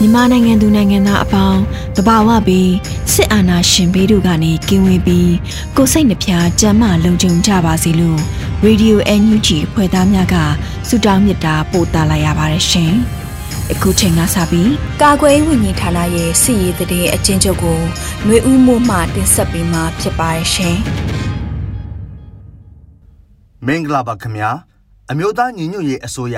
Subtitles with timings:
[0.00, 1.60] မြန်မာနိုင်ငံသူနိုင်ငံသားအပေါင်း
[1.96, 2.72] တဘာဝပြီး
[3.12, 5.32] စစ်အာဏာရှင်ဘေးတို့ကနေကင်းဝေးပြီး
[5.76, 8.20] ကိုစိတ်နှဖျားကြမ်းမှလုံခြုံကြပါစေလို့
[8.66, 10.36] Radio NUG ဖွဲ့သားများက
[10.88, 12.92] ဆုတောင်းမေတ္တာပို့သလာရပါတယ်ရှင်။
[13.72, 14.70] အခုချိန်ကစပြီး
[15.02, 17.78] ကာကွယ်ဝိညာဉ်ဌာနရဲ့စီရေးတည်အချင်းချုပ်ကို
[18.24, 20.76] ຫນွေဦးမှုမှတင်ဆက်ပေးမှာဖြစ်ပါတယ်ရှင်။
[23.66, 24.50] မင်္ဂလာပါခင်ဗျာ။
[25.10, 26.36] အမျိုးသားညီညွတ်ရေးအစိုးရ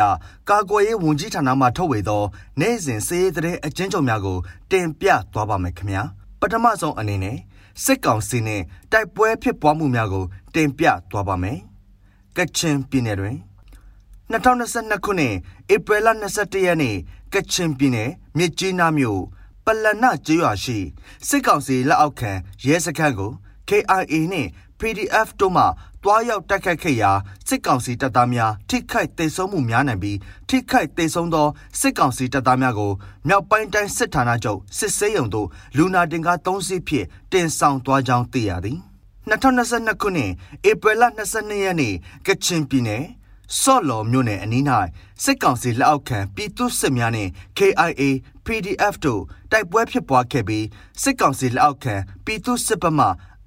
[0.48, 2.22] ကာကွယ်ရေးဝန်ကြီးဌာနမှထုတ်ဝေသော
[2.60, 4.38] နိုင်စဉ်စည်ရေးတဲ့အကျဉ်းချုပ်များကို
[4.70, 6.02] တင်ပြသွားပါမယ်ခင်ဗျာ
[6.40, 7.36] ပထမဆုံးအနေနဲ့
[7.84, 11.58] စစ်ကောင်စီနဲ့တိုက်ပွဲဖြစ်ပွားမှုများကို တင်ပြသွားပါမယ်
[12.36, 13.36] ကချင်ပြည်နယ်တွင်
[14.30, 15.34] 2022ခုနှစ်
[15.74, 16.96] ဧပြီလ22ရက်နေ့
[17.34, 19.20] ကချင်ပြည်နယ်မြစ်ကြီးနားမြို့
[19.64, 20.78] ပလနကျေးရွာရှိ
[21.28, 22.32] စစ်ကောင်စီလက်အောက်ခံ
[22.64, 23.32] ရဲစခန်းကို
[23.68, 25.64] KIA နှင့် PDF တို့မှ
[26.04, 27.10] တွားရောက်တိုက်ခိုက်ခဲ့ရာ
[27.48, 31.48] စစ်ကောင်စီတပ်သားများထိခိုက်ဒေဆုံးမှုများနိုင်ပြီးထိခိုက်ဒေဆုံးသော
[31.80, 32.92] စစ်ကောင်စီတပ်သားများကို
[33.28, 38.78] မြောက်ပိုင်းတိုင်းစစ်ဌာနချုပ်စစ်ဆေးရုံသို့လူနာတင်ကား၃စီးဖြင့်တင်ဆောင်သွားကြောင်းသိရသည်
[39.30, 40.30] 2022ခုနှစ်
[40.70, 41.04] ဧပြီလ
[41.34, 41.94] 22ရက်နေ့
[42.26, 43.04] ကချင်ပြည်နယ်
[43.60, 44.64] စော့လော်မြို့နယ်အနီး၌
[45.24, 48.02] စစ်ကောင်စီလက်အောက်ခံပြည်သူစစ်များနှင့် KIA
[48.46, 50.66] PDF တို့တိုက်ပွဲဖြစ်ပွားခဲ့ပြီး
[51.02, 51.94] စစ်ကောင်စီလက်အောက်ခံ
[52.24, 53.06] ပြည်သူစစ်ဘက်မှ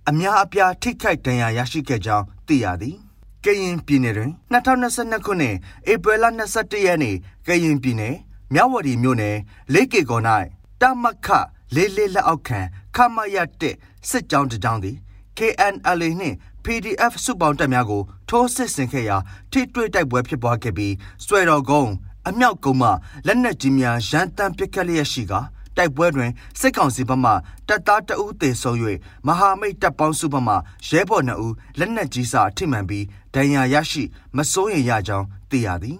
[0.09, 2.97] အများအပြားထိခိုက်ဒဏ်ရာရရှိခဲ့ကြောင်းသိရသည်
[3.43, 5.55] ကရင်ပြည်နယ်တွင်2022ခုနှစ်
[5.91, 6.25] ဧပြီလ
[6.55, 7.15] 22ရက်နေ့
[7.47, 8.15] ကရင်ပြည်နယ်
[8.53, 9.37] မြဝတီမြို့နယ်
[9.73, 10.23] လေးကေကော်၌
[10.81, 11.27] တမခ
[11.75, 12.59] လေးလေးလက်အောက်ခံ
[12.95, 13.75] ခမရတဲ့
[14.09, 14.97] စစ်ကြောင်းတကြောင်းသည်
[15.37, 19.17] KNLA နှင့် PDF စုပေါင်းတပ်များကိုထိုးစစ်ဆင်ခဲ့ရာ
[19.51, 20.93] ထိတွေ့တိုက်ပွဲဖြစ်ပွားခဲ့ပြီး
[21.25, 21.91] စွဲတော်ကုန်း
[22.29, 22.89] အမြောက်ကုန်းမှ
[23.27, 25.39] လက်နက်ကြီးများရန်တမ်းပစ်ခတ်လျက်ရှိကာ
[25.77, 27.31] တိုက်ပွဲတွင်စစ်ကောင်စီဘက်မှ
[27.67, 28.77] တပ်သားတအုပ်သေဆုံး၍
[29.27, 30.55] မဟာမိတ်တပ်ပေါင်းစုဘက်မှ
[30.87, 34.03] ရဲဘော်နှအုပ်လက်နက်ကြီးစာထိမှန်ပြီးဒဏ်ရာရရှိ
[34.35, 35.97] မစိုးရိမ်ရကြောင်းသိရသည်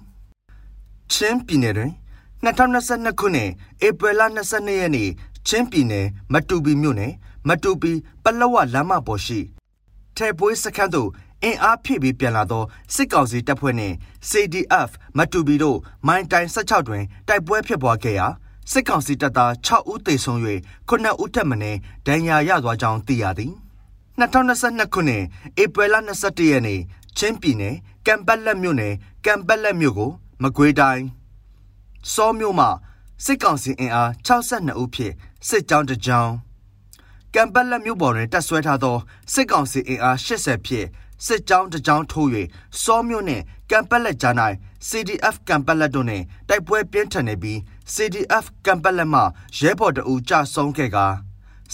[1.12, 1.92] ချင်းပြည်နယ်တွင်
[2.44, 3.50] 2022ခုနှစ်
[3.86, 5.10] ဧပြီလ22ရက်နေ့
[5.48, 7.14] ချင်းပြည်နယ်မတူပီမြို့နယ်
[7.48, 7.92] မတူပီ
[8.24, 9.40] ပလဝလမ်းမပေါ်ရှိ
[10.18, 11.10] ထဲပွေးစခန်းသို့
[11.44, 12.64] အင်အားဖြည့်ပြီးပြန်လာသော
[12.94, 13.96] စစ်ကောင်စီတပ်ဖွဲ့နှင့်
[14.30, 18.28] CDF မတူပီတို့မိုင်းတိုင်16တွင်တိုက်ပွဲဖြစ်ပွားခဲ့ရာ
[18.72, 20.40] စစ်ကောင်စီတပ်သား6ဦးသေဆုံး၍
[20.90, 21.56] 9ဦးထပ်မံ
[22.08, 23.54] ဒဏ်ရာရသွားကြောင်းသိရသည်
[24.20, 25.24] 2022ခုနှစ်
[25.62, 26.80] ဧပြီလ22ရက်နေ့
[27.18, 27.76] ချင်းပြည်နယ်
[28.06, 28.94] ကံပတ်လက်မြို့နယ်
[29.26, 31.06] ကံပတ်လက်မြို့ကို မကွေးတိုင်း
[32.14, 32.68] စောမြို့မှ
[33.26, 35.14] စစ်ကောင်စီအင်အား62ဦးဖြင့်
[35.48, 36.34] စစ်ကြောင်းတစ်ကြောင်း
[37.34, 38.98] ကံပတ်လက်မြို့ပေါ်တွင်တပ်ဆွဲထားသော
[39.34, 40.88] စစ်ကောင်စီအင်အား80ဖြင့်
[41.26, 42.28] စစ်ကြောင်းတစ်ကြောင်းထိုး၍
[42.84, 44.36] စောမြို့နှင့်ကံပတ်လက်ကြား၌
[44.90, 47.58] CDF ကံပတ်လက်တို့နှင့်တိုက်ပွဲပြင်းထန်နေပြီး
[47.94, 49.22] CDF ကံပတ်လက်မှ
[49.58, 51.06] ရဲဘော်တအူကြဆုံးခဲ့ကာ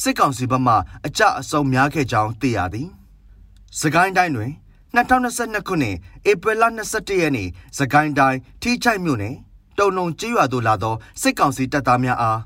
[0.01, 2.89] စစ်ကောင်စီဘက်မှအကြအဆုံးများခဲ့ကြောင်းသိရသည်။
[3.79, 4.51] စကိုင်းတိုင်းတွင်
[4.95, 5.95] 2022ခုနှစ်
[6.29, 9.35] ဧပြီလ22ရက်နေ့စကိုင်းတိုင်းထီးချိုက်မြို့နယ်
[9.77, 12.39] တုံလုံကျေးရွာသို့လာသောစစ်ကောင်စီတပ်သားများအား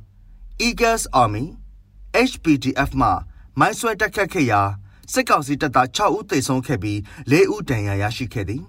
[0.68, 1.46] Eagles Army
[2.30, 3.10] HPDF မှ
[3.60, 4.62] မိုင်းဆွဲတက်ခတ်ခဲ့ရာ
[5.12, 6.98] စစ်ကောင်စီတပ်သား6ဦးသေဆုံးခဲ့ပြီး
[7.32, 8.64] 4ဦးဒဏ်ရာရရှိခဲ့သည်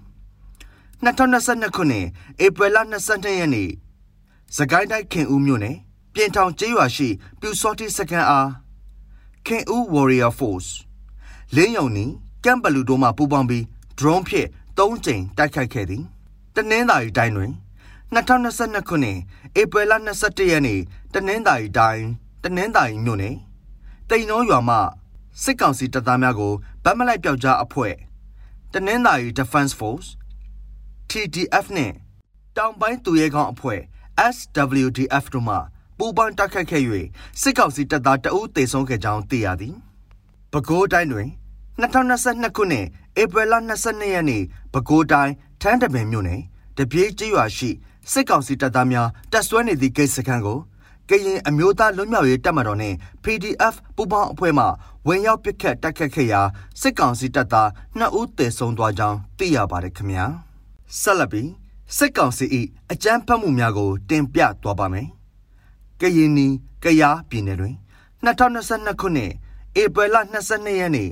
[1.05, 2.05] 2022ခုနှစ်
[2.45, 3.69] ဧပြီလ22ရက်နေ့
[4.57, 5.77] စကိုင်းတိုင်းခင်ဦးမြို့နယ်
[6.13, 7.07] ပြင်ထောင်ကျေးရွာရှိ
[7.39, 8.49] ပြူစောတိစကန်အား
[9.45, 10.69] ခင်ဦး Warrior Force
[11.55, 12.05] လင်းယုံနီ
[12.43, 13.63] ကမ်ဘလူတို့မှပူးပေါင်းပြီး
[13.99, 16.03] drone ဖြင့်၃ကြိမ်တိုက်ခိုက်ခဲ့သည်
[16.55, 17.51] တနင်္သာရီတိုင်းတွင်
[18.13, 19.17] 2022ခုနှစ်
[19.59, 19.93] ဧပြီလ
[20.23, 20.79] 22ရက်နေ့
[21.13, 22.05] တနင်္သာရီတိုင်း
[22.43, 23.35] တနင်္သာရီမြို့နယ်
[24.09, 24.77] တိန်နှောရွာမှ
[25.41, 26.53] စစ်ကောင်စီတပ်သားများကို
[26.83, 27.93] ဗတ်မလိုက်ပြောက်ကြားအဖွဲ့
[28.73, 30.07] တနင်္သာရီ Defense Force
[31.09, 31.93] TDF နှင့်
[32.57, 33.79] တောင်ပိုင်းသူရဲကောင်းအဖွဲ့
[34.35, 35.55] SWDF တို့မှ
[35.97, 36.83] ပူးပေါင်းတိုက်ခိုက်ခဲ့၍
[37.41, 39.75] စစ်ကောင်စီတပ်သားတအုပ်သေဆုံးခဲ့ကြောင်းသိရသည်။
[40.51, 41.29] ပဲခူးတိုင်းတွင်
[41.81, 42.85] 2022ခုနှစ်
[43.21, 43.53] ဧပြီလ
[43.83, 44.43] 22ရက်နေ့
[44.73, 46.41] ပဲခူးတိုင်းထန်းတပင်မြို့နယ်
[46.77, 47.69] တပြေးကျေးရွာရှိ
[48.11, 50.59] စစ်ကောင်စီတပ်သားများတပ်ဆွဲနေသည့်ဂိတ်စခန်းကို
[51.09, 52.93] ကရင်အမျိုးသားလွတ်မြောက်ရေးတပ်မတော်နဲ့
[53.23, 54.65] PDF ပူးပေါင်းအဖွဲ့မှ
[55.07, 56.41] ဝင်ရောက်ပစ်ခတ်တိုက်ခတ်ခဲ့ရာ
[56.81, 57.69] စစ်ကောင်စီတပ်သား
[57.99, 60.25] 2ဦးသေဆုံးသွားကြောင်းသိရပါတယ်ခင်ဗျာ
[60.99, 61.49] ဆက်လက်ပြီး
[61.97, 62.45] စစ်ကောင်စီ၏
[62.91, 65.07] အကြမ်းဖက်မှုများကို တင်ပြသွားပါမယ်
[66.01, 66.47] ကရင်နီ
[66.83, 67.75] ကယားပြည်နယ်တွင်
[68.25, 69.31] 2022ခုနှစ်
[69.81, 70.15] ဧပြီလ
[70.49, 71.09] 22ရက်နေ့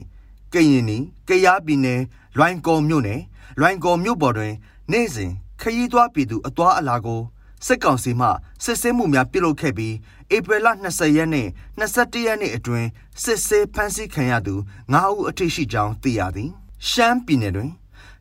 [0.53, 0.97] ကရင်နီ
[1.29, 2.01] ကယားပြည်နယ်
[2.37, 3.21] လွိုင်ကော်မြို့နယ်
[3.59, 4.53] လွိုင်ကော်မြို့ပေါ်တွင်
[4.91, 5.31] နေ့စဉ်
[5.61, 7.21] ခရီးသွားပြည်သူအသွားအလာကို
[7.65, 8.27] စစ်ကောင်စီမှ
[8.63, 9.95] စစ်ဆေးမှုများပြုလုပ်ခဲ့ပြီး
[10.35, 11.47] ဧပြီလ20ရက်နေ့
[11.79, 12.87] 21ရက်နေ့အတွင်း
[13.23, 14.55] စစ်ဆေးဖမ်းဆီးခံရသူ
[14.93, 16.51] 9ဦးအထိရှိကြောင်းသိရသည်
[16.89, 17.71] ရှမ်းပြည်နယ်တွင်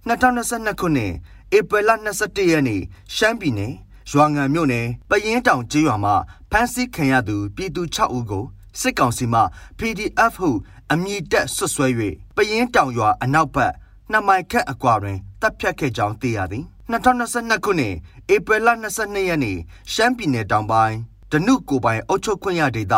[0.09, 1.13] 2022ခုနှစ်
[1.57, 1.91] ဧပြီလ
[2.21, 2.81] 21ရက်နေ့
[3.17, 3.73] ရှမ်းပြည်နယ်
[4.11, 6.15] ရွာငံမြို့နယ်ပရင်တောင်ကျေးရွာမှာ
[6.51, 8.45] ဖမ်းဆီးခံရသူပြည်သူ6ဦးကို
[8.81, 9.41] စစ်ကောင်စီမှ
[9.79, 10.51] PDF ဟု
[10.93, 11.87] အမည်တက်ဆွဆွဲ၍
[12.37, 13.73] ပရင်တောင်ရွာအနောက်ဘက်
[14.11, 17.95] နှစ်မိုင်ခန့်အကွာတွင်တပ်ဖြတ်ခဲ့ကြောင်းသိရသည် 2022ခုနှစ်
[18.35, 18.69] ဧပြီလ
[18.99, 19.59] 22ရက်နေ့
[19.93, 20.97] ရှမ်းပြည်နယ်တောင်ပိုင်း
[21.31, 22.95] ဒနုကိုပိုင်အုပ်ချုပ်ခွင့်ရဒေသ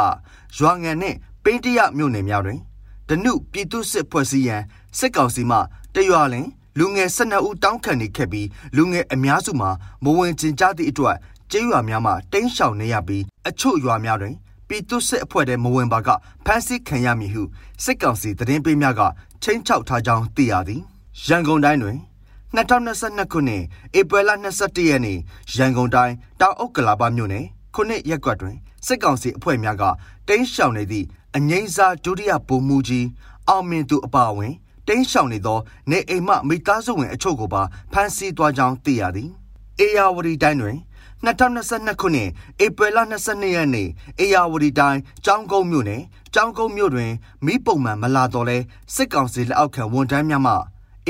[0.58, 2.58] ရွာငံနှင့်ပိန်းတရမြို့နယ်များတွင်
[3.08, 4.62] ဒနုပြည်သူစစ်ဖွဲ့စည်းရန်
[4.98, 5.58] စစ်ကောင်စီမှ
[5.94, 6.46] တရွာလင်
[6.78, 9.70] လူငယ်12ဦးတောင်းခံနေခဲ့ပြီးလူငယ်အများစုမှာ
[10.04, 11.16] မဝင်ကျင်ကြသည့်အတွက်
[11.50, 14.34] ကျေးရွာများမှာတိမ်းရှောင်နေရပြီးအချို့ရွာများတွင်
[14.68, 16.08] ပြည်သူစစ်အဖွဲ့တဲ့မဝင်ပါက
[16.44, 17.42] ဖမ်းဆီးခံရမည်ဟု
[17.84, 19.00] စစ်ကောင်စီသတင်းပေးများက
[19.42, 20.80] ချင်းချောက်ထားကြောင်းသိရသည်
[21.26, 21.98] ရန်ကုန်တိုင်းတွင်
[22.56, 23.62] 2022ခုနှစ်
[23.98, 24.30] ဧပြီလ
[24.60, 25.18] 22ရက်နေ့
[25.56, 28.56] ရန်ကုန်တိုင်းတောင်အုပ်ကလာပမြို့နယ်ခုနှစ်ရက်ကွက်တွင်
[28.86, 29.82] စစ်ကောင်စီအဖွဲ့များက
[30.28, 31.06] တိမ်းရှောင်နေသည့်
[31.36, 33.06] အငိမ့်စားဒုတိယဗိုလ်မှူးကြီး
[33.48, 34.52] အောင်မြင့်သူအပါအဝင်
[34.88, 35.58] တိမ်းရှောင်နေသော
[35.90, 37.62] နေအိမ်မှမိသားစုဝင်အချို့ကိုပါ
[37.92, 39.30] ဖမ်းဆီးသွားကြောင်းသိရသည်
[39.80, 40.78] အေယာဝတီတိုင်းတွင်
[41.24, 42.28] 2022ခုနှစ်
[42.64, 43.88] ဧပြီလ22ရက်နေ့
[44.20, 46.02] အေယာဝတီတိုင်းကျောင်းကုန်းမြို့နယ်
[46.34, 47.10] ကျောင်းကုန်းမြို့တွင်
[47.46, 48.58] မိပုံမှန်မလာတော့လဲ
[48.94, 50.54] စစ်ကောင်စီလက်အောက်ခံဝန်ထမ်းများမှ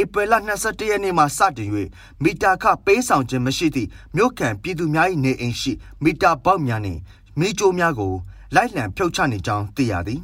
[0.00, 1.70] ဧပြီလ22ရက်နေ့မှစတင်၍
[2.23, 7.00] မီတာခပေးဆောင်ခြင်းမရှိသည့်မြို့ခံပြည်သူများ၏နေအိမ်ရှိမီတာပေါက်များနှင့်
[7.38, 8.14] မိကြိုးများကို
[8.55, 10.20] လိုက်လံဖြုတ်ချနေကြောင်းသိရသည်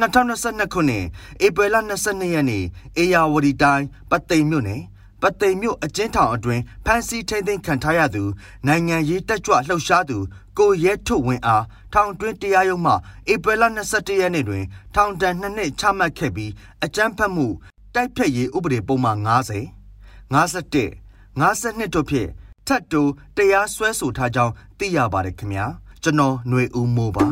[0.00, 1.04] 2022ခုနှစ်
[1.44, 2.64] ဧပြီလ22ရက်နေ့
[2.98, 4.82] အေယာဝတီတိုင်းပသိမ်မြို့နယ်
[5.22, 8.22] ပသိမ်မြို့အကျဉ်းထောင်အတွင်းဖမ်းဆီးထိန်းသိမ်းခံထားရသူ
[8.66, 10.18] နိုင်ငံရေးတက်ကြွလှုပ်ရှားသူ
[10.58, 12.92] ကိုရဲထုတ်ဝင်းအားထောင်တွင်းတရားရုံးမှ
[13.32, 14.64] ဧပြီလ22ရက်နေ့တွင်
[14.94, 16.52] ထောင်ဒဏ်2နှစ်ချမှတ်ခဲ့ပြီး
[16.84, 17.46] အကြမ်းဖက်မှု
[17.94, 19.60] တိုက်ဖြတ်ရေးဥပဒေပုံမှန်90
[20.34, 21.00] 51
[21.40, 22.28] 52တို့ဖြင့်
[22.66, 25.66] ထပ်တိုးတရားစွဲဆိုထားကြောင်းသိရပါတယ်ခင်ဗျာ
[26.02, 27.26] ကျွန်တော်ຫນွေဦးမိုးပါ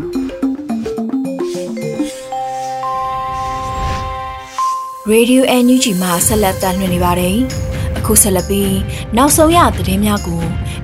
[5.10, 7.36] ရေဒီယို NUG မှာဆက်လက်တင်ပြနေပါတယ်။
[7.98, 8.76] အခုဆက်လက်ပြီး
[9.16, 10.42] နောက်ဆုံးရသတင်းများကို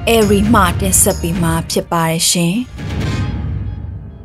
[0.09, 2.55] အေရီမှတင်ဆက်ပေးမှာဖြစ်ပါတယ်ရှင်။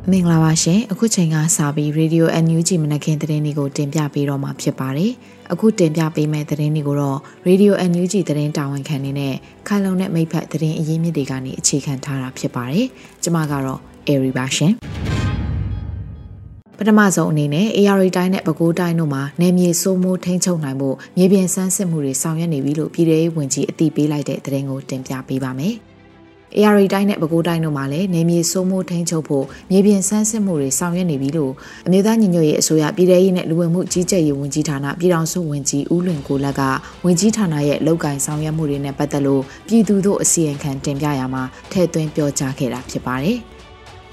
[0.08, 5.12] မင်္ဂလာပါရှင်။အခုချိန်ကစပြီး Radio NUG မနက်ခင်းသတင်းတွေကိုတင်ပြပေးတော့မှာဖြစ်ပါတယ်။
[5.52, 7.18] အခုတင်ပြပေးမယ့်သတင်းတွေကိုတော့
[7.48, 9.34] Radio NUG သတင်းတာဝန်ခံနေနဲ့
[9.68, 12.86] ခိုင်လုံတဲ့မိဖက်သတင်းအရင်းမြစ်တွေကနေအခြေခံထားတာဖြစ်ပါတယ်။
[13.22, 14.72] ကျွန်မကတော့ Airy ပါရှင်။
[16.78, 25.76] ပထမဆုံးအနေနဲ့ AR တိုင်းနဲ့ပဲခူးတိုင်းတို့မှာနယ်မြေစိုးမိုးထိန်းချုပ်နိုင်ဖို့မြေပြင်စမ်းစစ်မှုတွေဆောင်ရွက်နေပြီလို့ပြည်ထောင်စုဝန်ကြီးအသိပေးလိုက်တဲ့သတင်းကိုတင်ပြပေးပါမယ်။
[26.58, 31.52] AR တိုင်းနဲ့ပဲခူးတိုင်းတို့မှာလည်းနယ်မြေစိုးမိုးထိန်းချုပ်ဖို့မြေပြင်စမ်းစစ်မှုတွေဆောင်ရွက်နေပြီလို့
[31.86, 36.62] အမျိုးသားညီညွတ်ရေးအစိုးရပြည်ထောင်စုနဲ့လူဝင်မှုကြီးကြပ်ရေးဝန်ကြီးဌာနပြည်ထောင်စုဝန်ကြီးဦးလွင်ကိုလက်က
[37.04, 41.42] ဝန်ကြီးဌာနရဲ့လုပ်ကိုင်ဆောင်ရွက်မှုတွေနဲ့ပတ်သက်လို့ပြည်သူတို့အစီရင်ခံတင်ပြရမှာ
[41.72, 43.38] ထည့်သွင်းပြောကြားခဲ့တာဖြစ်ပါတယ်။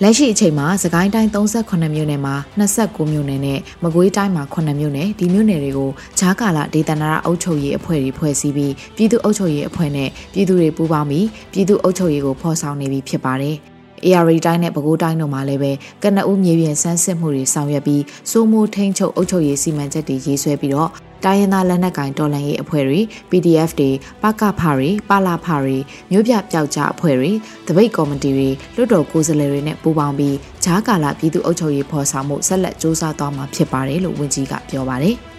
[0.03, 2.35] လက်ရှိအချိန်မှာစကိုင်းတိုင်း38မြို့နယ်မှာ
[2.75, 13.57] 29မြို့နယ်နဲ့မကွေးတိုင်းမှာ9မြို့နယ်ဒီမြို့နယ်တွေကိုဂျားကာလာဒေသနာရအုပ်ချုပ်ရေးအဖွဲ့တွေဖွဲ့စည်းပြီးပြည်သူ့အုပ်ချုပ်ရေးအဖွဲ့နဲ့ပြည်သူတွေပူးပေါင်းပြီးပြည်သူ့အုပ်ချုပ်ရေးကိုဖော်ဆောင်နေပြီဖြစ်ပါတယ်။
[14.05, 15.71] AR တိုင်းနဲ့ပဲခူးတိုင်းတို့မှာလည်းပဲ
[16.03, 20.91] ကနအူးမြေပြင်စမ်းစစ်မှုတွေဆောင်ရွက်ပြီးစိုးမိုးထိန်ချုပ်အုပ်ချုပ်ရေးစီမံချက်တွေရေးဆွဲပြီးတော့
[21.25, 22.99] တိုင်းရင်းသားလက်နက်ကင်တော်လှန်ရေးအဖွဲ့တွေ
[23.29, 23.89] PDF တွေ
[24.21, 25.77] ပကဖတွေပါလာဖတွေ
[26.11, 27.31] မြို့ပြပျောက်ကြားအဖွဲ့တွေ
[27.67, 35.36] တပိတ်ကော်မတီတွေလွတ်တော်ကိုယ်စားလှယ်တွေနဲ့ပူးပေါင်းပြီးဂျားကာလာပြည်သူ့အုပ်ချုပ်ရေးဖော်ဆောင်မှုဆက်လက်စ조사သွားမှာဖြစ်ပါတယ်လို့ဝန်ကြီးကပြောပါတယ်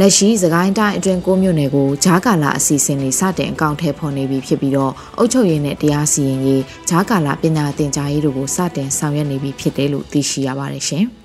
[0.00, 11.06] လက်ရှိသခိုင်းတိုင်းအတွင်းကိုမြို့နယ်ကိုဂျားကာလာအစီအစဉ်တွေစတင်အကောင့်ထဲပေါ်နေပြီဖြစ်ပြီးတော့အုပ်ချုပ်ရေးနဲ့တရားစီရင်ရေးဂျားကာလာပညာသင်ကြားရေးတို့ကိုစတင်ဆောင်ရွက်နေပြီဖြစ်တယ်လို့သိရှိရပါတယ်ရှင်။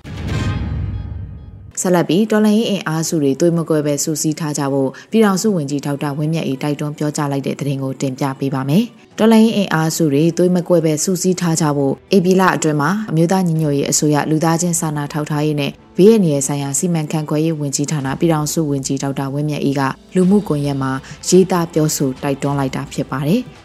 [1.86, 8.84] ဆက်လက်ပြီးတော်လှန်ရေးအင်အားစုတွေသွေးမကွဲပဲစူးစီးထားကြဖို့ပြည်ထောင်စုဝန်ကြီးဒေါက်တာဝင်းမြတ်၏တိုက်တွန်းပြောကြားလိုက်တဲ့သတင်းကိုတင်ပြပေးပါမယ်။
[9.18, 19.82] တော်လှန်ရေးအင်အားစုတွေသွေးမကွဲပဲစူးစီးထားကြဖို့အေပီလာအတွင်းမှာအမျိုးသားညီညွတ်ရေးအစိုးရလူသားချင်းစာနာထောက်ထားရေးနဲ့ဘေးရန်ရဲ့ဆိုင်ရာစီမံခန့်ခွဲရေးဝန်ကြီးဌာနပြည်ထောင်စုဝန်ကြီးဒေါက်တာဝင်းမြတ်၏က
[20.14, 20.92] လူမှုကွန်ရက်မှာ
[21.28, 23.42] ရေးသားပြောဆိုတိုက်တွန်းလိုက်တာဖြစ်ပါတယ်။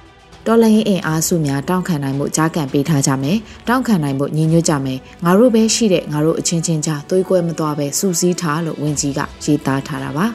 [0.52, 3.38] တော်လှန်ရေးအင်အားစုများတောင်းခံနိုင်မှုကြားကန်ပေးထားကြမယ်
[3.68, 10.26] တောင်းခံနိုင်မှုညီညွတ်ကြမယ်ငါတို့ပဲရှိတဲ့ငါတို့အချင်းချင်းကြားသွေးကွဲမသွားပဲစူးစီးထားလို့ဝန်ကြီးကရေးသားထားတာပါ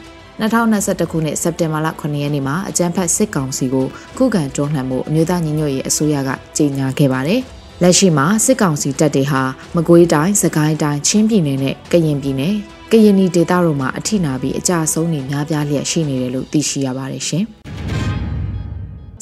[0.40, 7.40] 2021ခုနှစ်စက်တင်ဘာလ9ရက်နေ့မှာအကြမ်းဖက်စစ်ကောင်စီကိုခုခံတွန်းလှန်မှုအမျိုးသားညီညွတ်ရေးအစိုးရကကြေညာခဲ့ပါတယ်။
[7.82, 9.42] လက်ရှိမှာစစ်ကောင်စီတပ်တွေဟာ
[9.76, 12.54] မကွေးတိုင်း၊စကိုင်းတိုင်း၊ချင်းပြည်နယ်နဲ့ကရင်ပြည်နယ်
[12.92, 17.46] ကရင်နီဒေသတို့မှာအထိနာပြီးအကြဆုံးနေများပြားလျက်ရှိနေတယ်လို့သိရှိရပါတယ်ရှင်။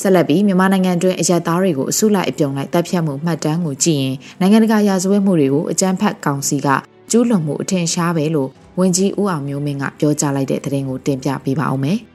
[0.02, 6.68] ဆက်လက်ပြီးမြန်မာနိုင်ငံတွင်းအရက်သားတွေကိုအစုလိုက်အပြုံလိုက်တပ်ဖြတ်မှုမှတ်တမ်းကိုကြည့်ရင်နိုင်ငံတကာရာဇဝတ်မှုတွေကိုအကြမ်းဖက်ကောင်စီက
[7.10, 11.98] ကျူးလွန်မှုအထင်ရှားပဲလို့ဝန်ကြီးဦးအောင်မျိုးမင်းကပြောကြားလိုက်တဲ့သတင်းကိုတင်ပြပေးပါအောင်မယ်။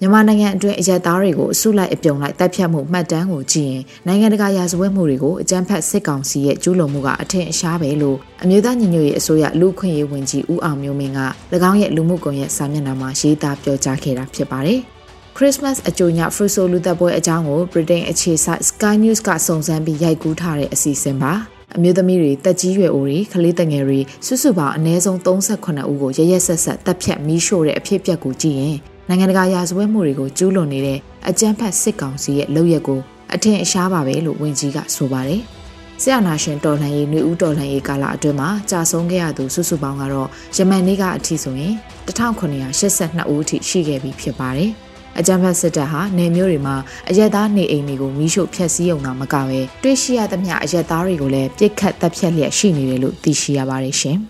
[0.00, 11.20] မြန်မာနိုင်ငံအတွင်းအရက်သားတွေကိုအစုလိုက်အပြုံလိုက်တပ်ဖြတ်မှုမှတ်တမ်းကိုကြည့်ရင်နိုင်ငံတကာရာဇဝတ်မှုတွေကိုအကြမ်းဖက်စစ်ကောင်စီရဲ့ကျူးလွန်မှုကအထင်ရှားပဲလို့အမျိုးသားညီညွတ်ရေးအစိုးရလူခွင့်ရေးဝန်ကြီးဦးအောင်မျိုးမင်းက၎
[11.70, 14.80] င်းရဲ့လူမှုကွန်ရက်စာမျက်နှာမှာရေးသားပြောကြားခဲ့တာဖြစ်ပါတယ်။
[15.38, 21.32] Christmas အကြိုညဖရူဆိုလူသက်ပွဲအကြောင်းကို Britain အခြေစိုက် Sky News ကစုံစမ်းပြီးရိုက်ကူးထားတဲ့အစီအစဉ်ပါ
[21.76, 30.98] အမျိုးသမီးတွေတက်ကြီးရွယ်အိုတွေကလေးတငယ်တွေစုစုပေါင်းအနည်းဆုံး38ဦးကိုရရက်ဆက်ဆက်တပ်ဖြတ်မီးရှို့တဲ့အဖြစ်အပျက်ကိုကြည့်ရင်နိုင်ငံတကာရာဇဝတ်မှုတွေကိုကျူးလွန်နေတဲ့
[31.28, 33.00] အကြမ်းဖက်စစ်ကောင်စီရဲ့လုပ်ရက်ကို
[33.34, 35.40] အထင်အရှားပါပဲလို့ဝန်ကြီးကဆိုပါတယ်။
[36.02, 41.74] ဆရာနာရှင်တော်လှန်ရေးနှွေဦးတော်လှန်ရေးကာလအတွင်းမှာကြာဆုံးခဲ့ရသူစုစုပေါင်းကတော့ယမန်နေ့ကအထိဆိုရင်
[42.06, 44.72] 1982ဦးအထိရှိခဲ့ပြီဖြစ်ပါတယ်။
[45.18, 46.76] အကြမ်းဖက်စစ်တပ်ဟာနယ်မျိုးတွေမှာ
[47.10, 54.18] အရက်သားနေအိမ်တွေကိုမီးရှို့ဖျက်ဆီးုံတာမကပဲတွေ့ရှိရသမျှအရက်သားတွေကိုလည်းပြစ်ခတ်တပ်ဖြတ်လျက်ရှိနေတယ်လို့သိရှိရပါတယ်ရှင်။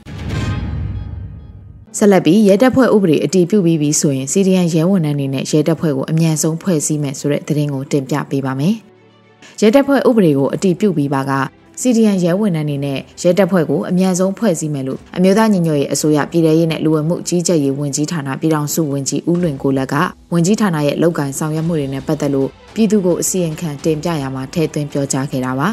[1.99, 8.75] ဆက်လက်ပြီးရဲတပ်ဖွဲ့ဥပဒေအတည်ပြုပြီးပြီဆိုရင်စီဒီအန်ရဲဝန်ထမ်းတွေနဲ့ရဲတပ်ဖွဲ့ကိုအမြန်ဆုံးဖွဲ့စည်းမယ်ဆိုတဲ့သတင်းကိုတင်ပြပေးပါမယ်။
[9.61, 11.33] ရဲတပ်ဖွဲ့ဥပဒေကိုအတည်ပြုပြီးပါက
[11.81, 19.95] စီဒီအန်ရဲဝန်ထမ်းတွေနဲ့ရဲတပ်ဖွဲ့ကိုအမြန်ဆုံးဖွဲ့စည်းမယ်လို့အမျိုးသားညီညွတ်ရေးအစိုးရပြည်ထရေးနဲ့လူဝင်မှုကြီးကြပ်ရေးဝန်ကြီးဌာနပြည်ထောင်စုဝန်ကြီးဦးလွင်ကိုလက်က
[20.33, 25.69] ဝန်ကြီးဌာနရဲ့လုပ်ကိုင်ဆောင်ရွက်မှုတွေနဲ့ပတ်သက်လို့ပြည်သူကိုအစီရင်ခံတင်ပြရမှာထည့်သွင်းပြောကြားခဲ့တာပါ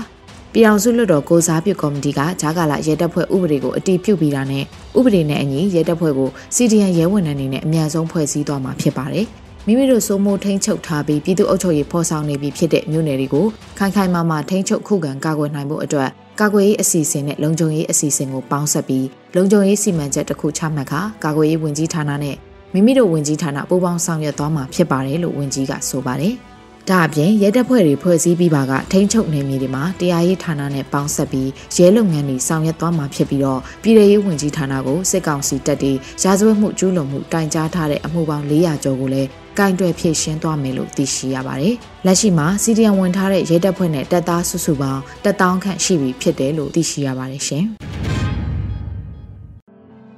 [0.53, 4.63] ပြည်အောင်စုလွှတ်တော်ကိုစားပြုကော်မတီကဂျာကာလာရဲတပ်ဖွဲ့ဥပဒေကိုအတည်ပြုပြီးတာနဲ့
[4.97, 9.25] ဥပဒေနဲ့အညီရဲတပ်ဖွဲ့ကိုစီဒီအန်ရဲဝန်ထမ်းတွေနဲ့အများဆုံးဖွဲ့စည်းသွားမှာဖြစ်ပါတယ်။
[9.67, 13.45] မိမိတို့စိုးမိုးထိန်းချုပ်ထားပြီးပြည်သူ့အုပ်ချုပ်ရေးဖော်ဆောင်နေပြီဖြစ်တဲ့မြို့နယ်တွေကို
[13.77, 22.35] ခိုင်ခိုင်မာမာထိန်းချုပ်ခုခံကာကွယ်နိုင်ဖို့အတွက်ကာကွယ်ရေးအစီအစဉ်နဲ့လုံခြုံရေးအစီအစဉ်ကိုပေါင်းစပ်ပြီးလုံခြုံရေးစီမံချက်တစ်ခုချမှတ်ခါကာကွယ်ရေးဝန်ကြီးဌာနနဲ့
[22.73, 26.35] မိမိတို့ဝန်ကြီးဌာနပူးပေါင်းဆောင်ရွက်သွားမှာဖြစ်ပါတယ်လို့ဝန်ကြီးကဆိုပါတယ်။
[26.89, 47.65] ဒါအပြင်ရဲတပ်ဖွဲ့တွေဖွဲ့စည်းပြီးပါကထိန်းချုပ်နေမြေတွေမှာတရားရေးဌာနနဲ့ပေါင်းဆက်ပြီးရဲလုပ်ငန်းတွေဆောင်ရွက်သွားမှာဖြစ်ပြီးတော့ပြည်ထောင်ရေးဝန်ကြီးဌာနကိုစစ်ကောင်စီတပ်တွေရာဇဝတ်မှုကျူးလွန်မှုတိုင်ကြားထားတဲ့အမှုပေါင်း400ကျော်ကိုလည်း ကင်တွယ်ဖြည့်ရှင်းသွားမယ်လို့သိရှိရပါတယ်။လက်ရှိမှာစီဒီအမ်ဝင်ထားတဲ့ရဲတပ်ဖွဲ့နဲ့တပ်သားစုစုပေါင်း1000ခန့်ရှိပြီဖြစ်တယ်လို့သိရှိရပါတယ်ရှင်။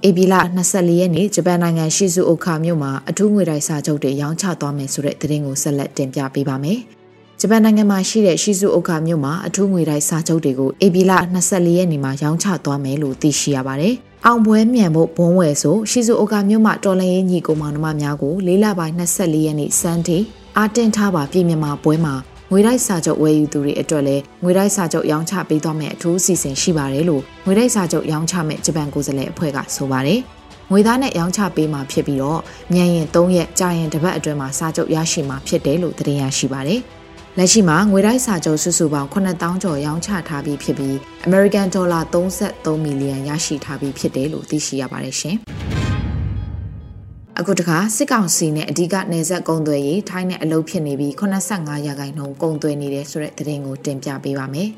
[0.08, 0.36] ဧပြီလ
[0.68, 6.82] 24ရက်နေ့ဂျပန်နိုင်ငံရှီဇူအိုခါမြို့မှာအထူးငွေတိုက်စာချုပ်တွေရောင်းချသွားမယ်ဆိုတဲ့သတင်းကိုဆက်လက်တင်ပြပေးပါမယ်။
[7.46, 11.12] ဂျပန်နိုင်ငံမှာရှိတဲ့ရှီဇူအိုခါမြို့မှာအထူးငွေတိုက်စာချုပ်တွေကိုဧပြီလ
[11.46, 13.94] 24ရက်နေ့မှာရောင်းချသွားမယ်လို့သိရှိရပါတယ်။
[14.26, 20.18] အောင်ပွဲမြန်ဖို့ဘုံဝယ်ဆိုရှီဇူအိုကာမြို့မှာတော်လရင်ညီကိုမောင်နှမများကိုလေးလပိုင်း24ရက်နေ့စန်းတီ
[20.58, 22.16] အာတင်ထားပါပြည်မြန်မာပွဲမှာ
[22.52, 30.20] ငွေတိုက်စာချုပ်ဝယ်ယူသူတွေအတွက်လည်းငွေတိုက်စာချုပ်ရောင်းချပေးသွားမယ့်အထူးအစီအစဉ်ရှိပါတယ်လို့ငွေတိုက်စာချုပ်ရောင်းချမဲ့ဂျပန်ကိုယ်စားလှယ်အဖွဲ့ကဆိုပါတယ်။
[30.72, 32.42] ငွေသားနဲ့ရောင်းချပေးမှာဖြစ်ပြီးတော့
[32.74, 36.82] မြန်ရင်3ရက်ကြာရင်တစ်ပတ်အတွင်းမှာစာချုပ်ရရှိမှာဖြစ်တယ်လို့သတင်းရရှိပါတယ်။
[37.40, 40.96] လက်ရှိမှာငွေတိုက်စာချုပ်စုစုပေါင်း9000ကျော်ရောင်းချထားပြီးဖြစ်ပြီး
[41.28, 45.38] American Dollar 33မီလီယံရရှိထားပြီးဖြစ်တယ်လို့သိရှိရပါတယ်ရှင်။
[47.40, 54.70] အခုတခါစစ်ကောင်စီနဲ့အဓိကနေဆက်ကုံသွဲရေးထိုင်းနဲ့အလုပ်ဖြစ်နေပြီး85ရာခိုင်နှုန်းကုံသွဲနေတယ်ဆိုတဲ့သတင်းကိုတင်ပြပေးပါမယ်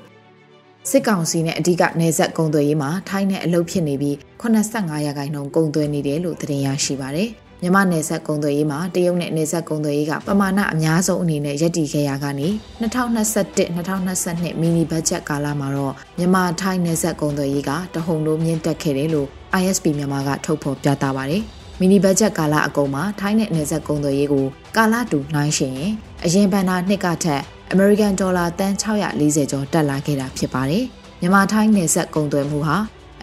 [0.89, 7.31] ။စစ်ကောင်စီနဲ့အဓိကနေဆက်ကုံသွဲရေးမှာထိုင်းနဲ့အလုပ်ဖြစ်နေပြီး85ရာခိုင်နှုန်းကုံသွဲနေတယ်လို့သတင်းရရှိပါတယ်။
[7.65, 12.47] မြန်မာနယ်စပ်ကုန်သွယ်ရေးမှာတရုတ်နဲ့နယ်စပ်ကုန်သွယ်ရေးကပမာဏအများဆုံးအနေနဲ့ရပ်တည်ခဲ့ရကနေ
[12.81, 19.27] 2021-2022မီနီဘတ်ဂျက်ကာလမှာတော့မြန်မာထိုင်းနယ်စပ်ကုန်သွယ်ရေးကတဟုန်တိုးမြင့်တက်ခဲ့တယ်လို့
[19.61, 21.43] ISP မြန်မာကထုတ်ဖော်ပြသပါတယ်။
[21.79, 24.45] မီနီဘတ်ဂျက်ကာလအကုန်မှာထိုင်းနဲ့နယ်စပ်ကုန်သွယ်ရေးကို
[24.77, 25.93] ကာလတူနှိုင်းရှင်ရင်
[26.25, 27.41] အရင်ဘဏ္ဍာနှစ်ကထက်
[27.73, 30.85] American Dollar တန်640ကျော်တက်လာခဲ့တာဖြစ်ပါတယ်။
[31.21, 32.77] မြန်မာထိုင်းနယ်စပ်ကုန်သွယ်မှုဟာ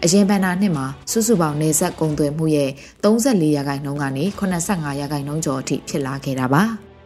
[0.05, 2.69] အရင်ဘဏ္ဍာနှစ်မှာစုစုပေါင်းနေဆက်ကုန်သွယ်မှုရဲ့
[3.03, 6.63] 34ရာခိုင်နှုန်းကနေ85ရာခိုင်နှုန်းကျော်အထိဖြစ်လာခဲ့တာပါ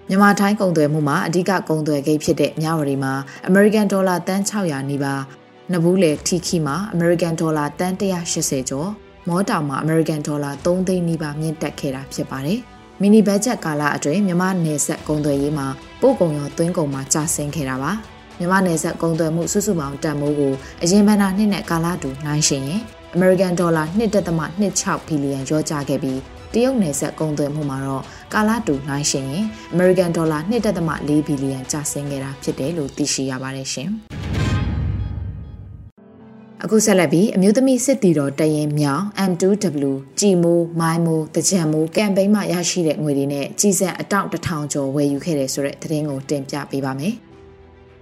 [0.10, 3.14] မြန်မာထိုင်းကုန်သွယ်မှုမှာအဓိကကုန်သွယ်ဂိတ်ဖြစ်တဲ့မြဝတီမှာ
[3.50, 5.22] American Dollar တန်600နီးပါး
[5.72, 8.90] နဘူးလေထီခီမှာ American Dollar တန်180ကျော်
[9.28, 12.60] မောတောင်မှာ American Dollar 3သိန်းနီးပါးမြင့်တက်ခဲ့တာဖြစ်ပါတယ်
[13.02, 15.68] မီနီဘတ်ဂျက်ကာလအတွင်းမြန်မာနယ်စပ်ကုန်သွယ်ရေးမှာ
[16.02, 17.94] ပို့ကုန်ရောသွင်းကုန်မှာကျဆင်းခဲ့တာပါ။
[18.40, 20.54] မြန်မာနယ်စပ်ကုန်သွယ်မှုစုစုပေါင်းတန်ဖိုးကို
[20.84, 22.82] အရင်ဘဏ္ဍာနှစ်နဲ့ကာလတူနှိုင်းယှဉ်ရင်
[23.16, 23.86] American Dollar
[24.48, 26.20] 1.26ဘီလီယံရောကြခဲ့ပြီး
[26.54, 28.04] တရုတ်နယ်စပ်ကုန်သွယ်မှုမှာတော့
[28.34, 33.90] ကာလတူနှိုင်းယှဉ်ရင် American Dollar 1.4ဘီလီယံကျဆင်းခဲ့တာဖြစ်တယ်လို့သိရှိရပါတယ်ရှင်။
[36.64, 47.27] အခုဆက်လက်ပြီးအမျိုးသမီးစစ်တီတော်တရင်မြောင် M2W ကြည်မိုးမိုင်းမိုးတကြံမိုးကမ်ပိန်းမှရရှိတဲ့ငွေတွေနဲ့ကြီးစံအတောင့်တစ်ထောင်ကျော်ဝယ်ယူခဲ့တယ်ဆိုတဲ့သတင်းကိုတင်ပြပေးပါမယ်။အ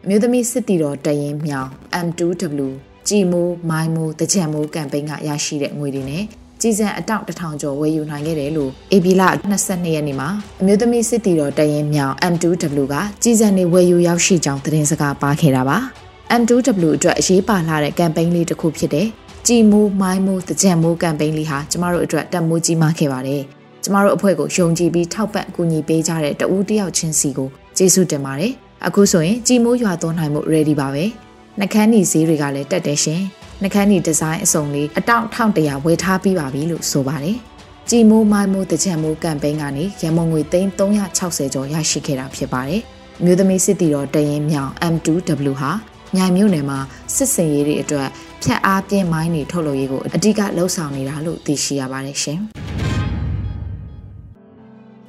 [0.09, 1.69] မျိုးသမီးစစ်တီတော်တရင်မြောင်
[2.05, 2.67] M2W
[3.07, 6.23] ကြည်မိုးမိုင်းမိုးတကြံမိုးကမ်ပိန်းကရရှိတဲ့ငွေတွေနဲ့
[6.61, 9.23] ကြီးစံအတောင့်တစ်ထောင်ကျော်ဝယ်ယူနိုင်ခဲ့တယ်လို့ AB လ
[9.59, 10.29] 22ရက်နေ့မှာ
[10.61, 15.77] အမျိုးသမီးစစ်တီတော်တရင်မြောင် M2W ကကြီးစံနေဝယ်ယူရောက်ရှိကြောင်းသတင်းစကားပါခဲ့တာပါ။
[16.41, 19.07] M2W အတွက်အရေးပါလာတဲ့ကမ်ပိန်းလေးတစ်ခုဖြစ်တဲ့
[19.47, 23.41] ကြည်မိုးမိုင်းမိုးတကြံမိုးကမ်ပိန်းလေးဟာကျမတို့အတွက်တက်မိုးကြီးမားခဲ့ပါတယ်။
[23.83, 28.53] ကျမတို့အဖွဲ့ကိုယုံကြည်ပြီးထောက်ပံ့ကူညီပေးကြတဲ့တဦးတယောက်ချင်းစီကိုကျေးဇူးတင်ပါတယ်။
[28.87, 31.03] အခုဆိုရင်ကြည်မိုးရွာသွန်းနိုင်မှု ready ပါပဲ။
[31.59, 33.21] နှကန်းနီဈေးတွေကလည်းတက်တယ်ရှင်။
[33.61, 37.37] နှကန်းနီဒီဇိုင်းအစုံလေးအတောင့်1100ဝယ်ထားပြီးပါပြီလို့ဆိုပါတယ်။
[37.89, 42.81] ကြည်မိုးမိုင်းမိုးတကြံမိုးကမ်ပိန်းကနေရမုံငွေသိန်း360ကျော်ရရှိခဲ့တာဖြစ်ပါတယ်။
[43.23, 45.71] မြို့သမီးစစ်တီတော်တရင်မြောင် M2W ဟာ
[46.15, 46.79] မြိုင်မြို့နယ်မှာ
[47.15, 48.07] စစ်စင်ရေးတွေအတွက်
[48.43, 52.41] ဖြတ်အားပြင်းမိုင်းတွေထုတ်လုပ်ရေးကိုအဓိကလှုံ့ဆော်နေတာလို့သိရှိရပါတယ်ရှင်။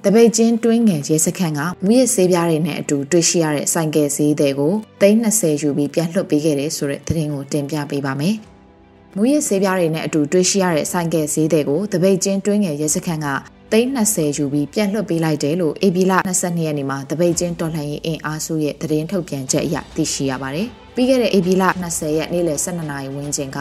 [0.08, 8.36] တပိတ်ချင်းတွင်းငယ်ရဲစခန်းကမူရစေးပြားတွေနဲ့အတူတွေ့ရှိရတဲ့ဆိုင်ကယ်ဈေးတွေကို320ယူပြီးပြန်လွှတ်ပေးခဲ့တယ်ဆိုတဲ့သတင်းကိုတင်ပြပေးပါမယ်။
[9.16, 13.28] မူရစေးပြားတွေနဲ့အတူတွေ့ရှိရတဲ့ဆိုင်ကယ်ဈေးတွေကိုတပိတ်ချင်းတွင်းငယ်ရဲစခန်းက
[13.72, 23.58] 320ယူပြီးပြန်လွှတ်ပေးလိုက်တယ်လို့ AB လ22ရက်နေ့မှာတပိတ်ချင်းတော်လှန်ရေးအင်အားစုရဲ့သတင်းထုတ်ပြန်ချက်အရသိရှိရပါတယ်။ပြီးခဲ့တဲ့ AB လ20ရက်နေ့လယ်12နာရီဝန်းကျင်က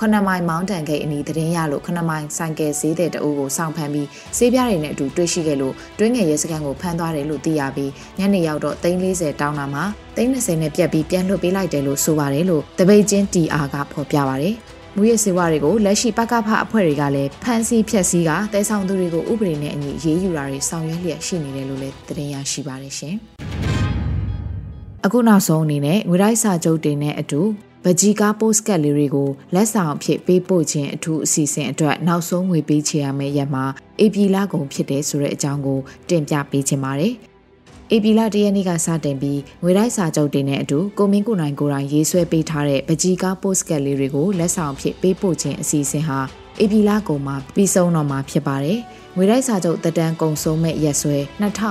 [0.00, 9.84] ခနမိုင်မောင်းတန်ဂိတ်အနီးသတင်းရလို့ခနမိုင်ဆိုင်ကယ်ဈေးတဲ့တအူးကိုစောင့်ဖမ်းပြီးဈေးပြားတွေနဲ့အတူတွေ့ရှိခဲ့လို့တွင်းငယ်ရဲစခန်းကိုဖမ်းသွားတယ်လို့သိရပြီးညနေရောက်တော့340တောင်းတာမှာ
[10.16, 14.54] 320နဲ့ပြက်ပြီးပြန်လွှတ်ပေးလိုက်တယ်လို့ဆိုပါတယ်လို့တပိတ်ချင်း TR ကဖော်ပြပါတယ်
[14.96, 23.16] မူရစေဝါတွေကိုလက်ရှိပကဖအဖွဲ့တွေကလည်းဖမ်းဆီးဖျက်ဆီးကတဲဆောင်သူတွေကိုဥပဒေနဲ့အညီရေးယူတာတွေဆောင်ရွက်လျက်ရှိနေတယ်လို့လည်းသတင်းရရှိပါတယ်ရှင်။
[25.04, 27.40] အခုနောက်ဆုံးအနေနဲ့ငွေတိုက်စာချုပ်တင်တဲ့အတူ
[27.86, 33.64] ဗကြီးကားပို့စကတ်လေးတွေကိုလက်ဆောင်အဖြစ်ပေးပို့ခြင်းအထူးအစီအစဉ်အတွက်နောက်ဆုံးငွေပေးချေရမယ့်ရက်မှာ
[34.00, 37.12] အေပီလာကုန်ဖြစ်တဲ့ဆိုတဲ့အကြောင်းကိုတင်ပြပေးချင်ပါတယ်။
[37.92, 46.18] အေပီလာတရက်နေ့ကစတင်ပြီးငွေတိုက်စာချုပ်တင်တဲ့အတူကိုမင်းကိုနိုင်ကိုတိုင်ရေးဆွဲပေးထားတဲ့ဗကြီးကားပို့စကတ်လေးတွေကိုလက်ဆောင်အဖြစ်ပေးပို့ခြင်းအစီအစဉ်ဟာ
[46.60, 48.78] အေပီလာကုန်မှာပြီးဆုံးတော့မှာဖြစ်ပါတယ်။
[49.16, 51.16] ငွေတိုက်စာချုပ်တက်တန်းကုံဆုံးမဲ့ရက်စွဲ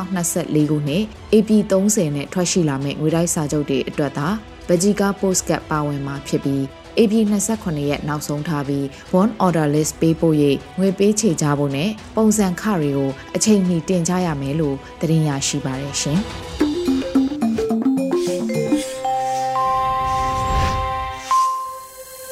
[0.04, 4.28] 2024ခုနှစ် AP 30နဲ့ထွက်ရှိလာမဲ့ငွေတိုက်စာချုပ်တွေအတွက်သာ
[4.68, 6.64] ဗဂျီကာပို့စကတ်ပါဝင်မှာဖြစ်ပြီး
[6.98, 7.14] AP
[7.52, 8.86] 28ရက်နောက်ဆုံးထားပြီး
[9.22, 10.36] one order list ပေးပို့၍
[10.80, 16.20] ငွေပေးချေကြဖို့နဲ့ပုံစံခတွေကိုအချိန်မီတင်ကြရမယ်လို့သတင်းရရှိပါတယ်ရှင်။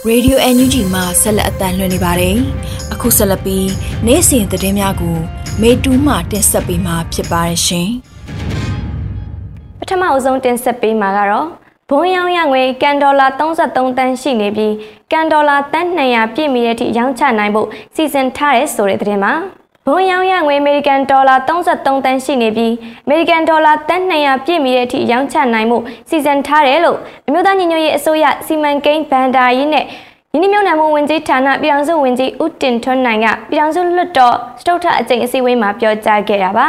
[0.10, 2.38] Radio NUG မှာဆက်လက်အသံလွှင့်နေပါတယ်။
[2.94, 3.70] အခုဆက်လက်ပြီး
[4.08, 5.18] နေ့စဉ်သတင်းများကို
[5.62, 7.90] မေတူးမှတင်ဆက်ပေးမှာဖြစ်ပါတယ်ရှင်။
[9.80, 11.48] ပထမအဆုံးတင်ဆက်ပေးမှာကတော့
[11.94, 14.74] ဘုံရောင်ရငွေကန်ဒေါ်လာ33တန်းရှိနေပြီး
[15.12, 19.34] ကန်ဒေါ်လာတန်း200ပြည့်မီတဲ့အထိရောင်းချနိုင်ဖို့စီစဉ်ထားတဲ့ဆိုတဲ့သတင်းမှာ
[19.88, 22.74] ဘုံရောင်ရငွေအမေရိကန်ဒေါ်လာ33တန်းရှိနေပြီး
[23.06, 25.78] အမေရိကန်ဒေါ်လာတန်း200ပြည့်မီတဲ့အထိရောင်းချနိုင်မှု
[26.10, 29.86] စီစဉ်ထားတယ်လို့အမျိုးသားညီညွတ်ရေးအစိုးရစီမံကိန်းဗန်ဒါရေးနဲ့
[30.34, 36.68] ယင်းဒီမြို့နယ်မှုဝင်ကြီးဌာနပြည်ထောင်စုဝင်ကြီးဦးတင်ထွန်းနိုင်ကပြည်ထောင်စုလွှတ်တော်စတုထအကြိမ်အစည်းအဝေးမှာပြောကြားခဲ့တာပါ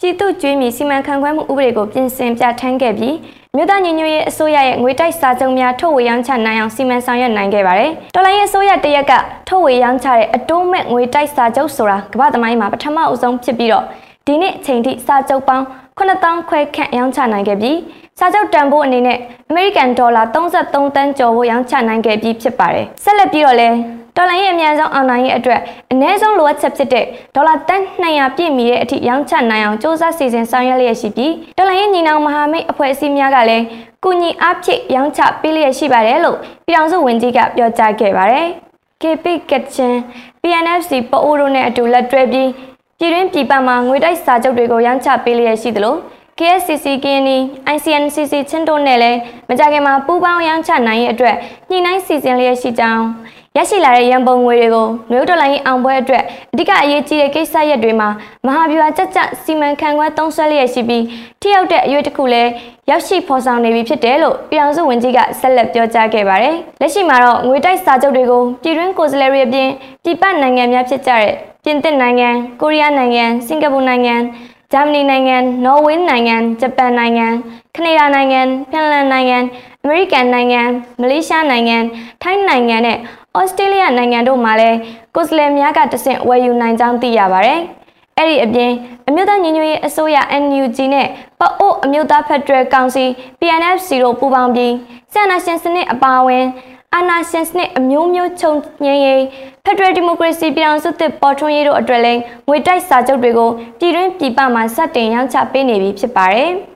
[0.00, 3.14] ပြည်သူ့ကျွေးမြီစီမံခန့်ခွဲမှုဥပဒေကိုပြင်ဆင်ပြဋ္ဌာန်းခဲ့ပြီး
[3.56, 9.12] မြို့သားညီညွတ်ရေးအစိုးရရဲ့ငွေတိုက်စာချုပ်များထုတ်ဝေရောင်းချနိုင်အောင်စီမံဆောင်ရွက်နိုင်ခဲ့ပါတယ်။တော်လိုင်းရေးအစိုးရတရက်က
[9.48, 13.84] ထုတ်ဝေရောင်းချတဲ့အတိုးမဲ့ငွေတိုက်စာချုပ်ဆိုတာကမ္ဘာသမိုင်းမှာပထမအဦးဆုံးဖြစ်ပြီးတော့
[14.26, 15.64] ဒီနေ့အချိန်ထိစာချုပ်ပေါင်း
[15.98, 17.78] 9000ခွဲခန့်ရောင်းချနိုင်ခဲ့ပြီး
[18.18, 19.18] စာချုပ်တန်ဖိုးအနေနဲ့
[19.50, 23.76] အမေရိကန်ဒေါ်လာ33တန်းကျော်ဖို့ရောင်းချနိုင်ခဲ့ပြီးဖြစ်ပါတယ်။ဆက်လက်ပြီးတော့လည်း
[24.16, 25.60] ဒေါ်လာရဲ့အများဆုံးအောင်နိုင်ရဲ့အတွက်
[25.92, 33.64] အနည်းဆုံးလိုအပ်ချက်ဖြစ်တဲ့ဒေါ်လာတန်း200ပြည့်မီတဲ့အထိရောင်းချနိုင်အောင်စ조사စီစဉ်ဆောင်ရွက်လျက်ရှိပြီးဒေါ်လာရဲ့ညီနောင်မဟာမိတ်အဖွဲ့အစည်းများကလည်း
[34.04, 38.46] ကုညီအားဖြင့်ရောင်းချပေးလျက်ရှိပါတယ်လို့ပြည်ထောင်စုဝန်ကြီးကပြောကြားခဲ့ပါတယ်။
[39.02, 39.92] KP Kitchen
[40.42, 42.48] PNFC ပအိုးတို့နဲ့အတူလက်တွဲပြီး
[42.98, 45.96] ပြည်တွင်းပြည်ပမှာငွေတိုက်စာချုပ်တွေကိုရောင်းချပေးလျက်ရှိသလို
[46.38, 47.38] KSCC KNI
[47.74, 51.36] ICNCC ချင်းတို့နဲ့လည်းမကြခင်မှာပူးပေါင်းရောင်းချနိုင်ရဲ့အတွက်
[51.70, 53.04] ညှိနှိုင်းစီစဉ်လျက်ရှိကြောင်း
[53.56, 58.08] ရရှိလာတဲ့ရန်ပုံငွေတွေကိုမြို့တော်လိုင်းအောင်ပွဲအတွက်အဓိကအရေးကြီးတဲ့ကိစ္စရပ်တွေမှာ
[58.46, 61.04] မဟာဗျူဟာကြကြစီမံခန့်ခွဲသုံးစွဲလျက်ရှိပြီး
[61.40, 62.50] ထိရောက်တဲ့အရွေးတစ်ခုလည်း
[62.90, 69.68] ရောက်ရှိဖော်ဆောင်နေပြီဖြစ်တယ်လို့ပြည်အောင်စုဝန်ကြီးကဆက်လက်ပြောကြားခဲ့ပါတယ်။လက်ရှိမှာတော့ငွေတိုက်စာချုပ်တွေကိုပြည်တွင်းကိုယ်စားလှယ်တွေအပြင်
[70.04, 71.32] ပြည်ပနိုင်ငံများဖြစ်ကြတဲ့
[71.64, 72.28] ပြင်သစ်နိုင်ငံ၊
[72.60, 74.14] ကိုရီးယားနိုင်ငံ၊စင်ကာပူနိုင်ငံ
[74.72, 77.26] ဂျာမနီနိုင်ငံ၊နော်ဝေးနိုင်ငံ၊ဂျပန်နိုင်ငံ၊
[77.76, 79.38] ကနေဒါနိုင်ငံ၊ဖင်လန်နိုင်ငံ၊
[79.82, 80.60] အမေရိကန်နိုင်ငံ၊
[81.00, 81.76] မလေးရှားနိုင်ငံ၊
[82.22, 82.98] ထိုင်းနိုင်ငံနဲ့
[83.38, 84.78] ဩစတြေးလျနိုင်ငံတို့မှာလည်း
[85.14, 87.60] ကိုယ်စားလှယ်များကတဆင့်ဝယ်ယူနိုင်ကြောင်းသိရပါတယ်။
[88.18, 88.72] အဲ့ဒီအပြင်
[89.08, 91.06] အမျိုးသားညီညွတ်ရေးအစိုးရ NUG နဲ့
[91.40, 93.04] ပအို့အမျိုးသားဖက်ဒရယ်ကောင်စီ
[93.40, 94.72] PNFC တို့ပူးပေါင်းပြီး
[95.12, 96.46] ဆန္ဒရှင်စနစ်အပါအဝင်
[96.94, 99.22] အာဏာရှင်စနစ်အမျိုးမျိုးချုပ်ငြိမ်းရေး
[99.64, 106.52] ဖက်ဒရယ်ဒီမိုကရေစီပြည်အောင်စုသစ်ပေါ်ထွန်းရေးတို့အတွက်လည်းငွေတိုက်စာချုပ်တွေကိုပြည်တွင်းပြည်ပမှာစတင်ရောင်းချပေးနေပြီဖြစ်ပါတယ်။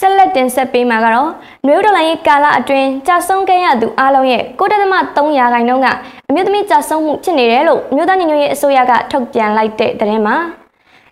[0.00, 1.30] ဆက်လက်တင်ဆက်ပေးမှာကတော့
[1.66, 5.88] မျိုးတော်လိုင်းကာလအတွင်းကြာဆုံးခဲ့ရသူအလုံးရဲ့9.3ရာခိုင်နှုန်းက
[6.28, 10.36] အမျိုးသမီးကြာဆုံးမှုဖြစ်နေတယ်လို့မြို့သားညီညွတ်ရေးအစိုးရကထုတ်ပြန်လိုက်တဲ့သတင်းမှာ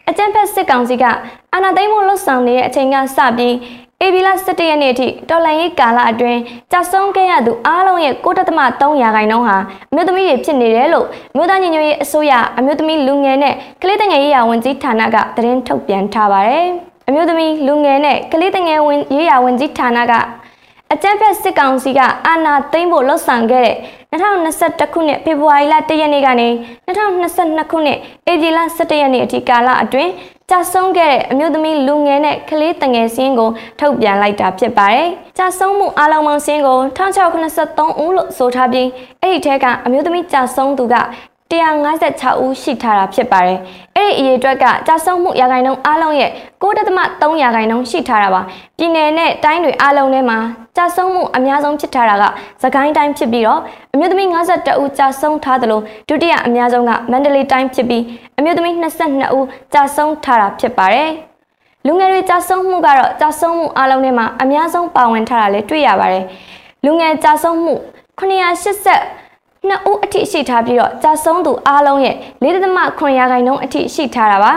[0.08, 1.04] အကြံဖက်စစ်ကောင်စီက
[1.52, 3.54] အာဏာသိမ်းမှုလှုပ်ဆောင်နေတဲ့အချိန်ကစပြီး
[4.04, 6.40] ဧပြီလ17ရက်နေ့အထိတော်လှန်ရေးကာလအတွင်း
[6.72, 9.56] ကြာဆုံးခဲ့ရသူအားလုံးရဲ့9.3ရာခိုင်နှုန်းဟာ
[9.90, 16.68] အမျိုးသမီးတွေဖြစ်နေတယ်လို့မြို့သားညီညွတ်ရေးအစိုးရအမျိုးသမီးလူငယ်နဲ့ကလေးငယ်ရေးရာဝန်ကြီးဌာနကသတင်းထုတ်ပြန်ထားပါတယ်။
[17.08, 20.12] အမျိုးသမီးလူငယ်နဲ့ကလေးတငယ်ဝင်ရေးရာဝန်ကြီးဌာနက
[20.92, 23.76] အကြမ်းဖက်စစ်ကောင်စီကအာဏာသိမ်းဖို့လှုံ့ဆော်ခဲ့တဲ့
[24.12, 26.48] 2021ခုနှစ်ဖေဖော်ဝါရီလ1ရက်နေ့ကနေ
[26.88, 27.98] 2022ခုနှစ်
[28.30, 30.10] ဧပြီလ17ရက်နေ့အထိကာလအတွင်း
[30.50, 38.88] ကြာဆုံးခဲ့တဲ့အမျိုးသမီးလူငယ်နဲ့ကလေးတငယ်စင်းကိုထုတ်ပြန်လိုက်တာဖြစ်ပါတယ်။ကြာဆုံးမှုအလုံးပေါင်းစင်းကို1683ဦးလို့ဆိုထားပြီး
[39.22, 40.94] အဲ့ဒီထဲကအမျိုးသမီးကြာဆုံးသူက
[41.50, 43.58] 156ဦးရှိထားတာဖြစ်ပါတယ်။
[43.96, 46.30] အဲ့ဒီအရေအတွက်ကကြာဆုံးမှုရာခိုင်နှုန်းအလုံးရဲ့
[46.62, 48.40] 9.3ရာခိုင်နှုန်းရှိထားတာပါ။
[48.78, 50.38] ပြည်내နဲ့တိုင်းတွေအလုံးထဲမှာ
[50.76, 52.24] ကြာဆုံးမှုအများဆုံးဖြစ်ထားတာက
[52.62, 53.60] သခိုင်းတိုင်းဖြစ်ပြီးတော့
[53.94, 58.02] အမျိုးသမီး52ဦးကြာဆုံးထားသလိုဒုတိယအများဆုံးကမန္တလေးတိုင်းဖြစ်ပြီး
[58.38, 61.10] အမျိုးသမီး22ဦးကြာဆုံးထားတာဖြစ်ပါတယ်။
[61.86, 66.24] လူငယ်တွေကြာဆုံးမှုကတော့ကြာဆုံးမှုအလုံးထဲမှာအများဆုံးပါဝင်ထားတာလည်းတွေ့ရပါတယ်။
[66.84, 67.74] လူငယ်ကြာဆုံးမှု
[68.18, 69.27] 980
[69.66, 74.52] နှစ်ဦးအထိရှိထားပြီးတော့ကြာဆုံးသူအားလုံးရဲ့4.9ရာခိုင်နှုန်းအထိရှိထားတာပါ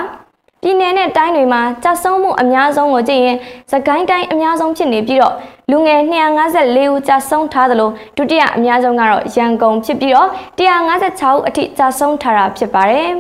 [0.62, 3.38] ပြည်내နဲ့တိုင်းတွေမှာကြာဆုံးမှုအများဆုံးကိုကြည့်ရင်
[3.72, 5.34] သကိုင်းတိုင်းအများဆုံးဖြစ်နေပြီးတော့
[5.72, 13.12] လူငယ်254ဦးကြာဆုံးထားသလိုဒုတိယအများဆုံးကတော့ရန်ကုန်ဖြစ်ပြီးတော့156ဦးအထိကြာဆုံးထားတာဖြစ်ပါတယ်